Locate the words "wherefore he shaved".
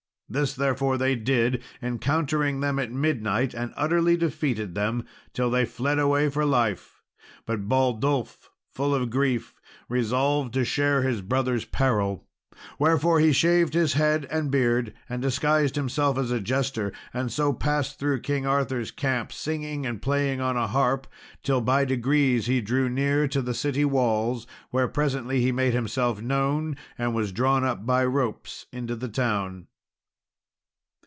12.79-13.73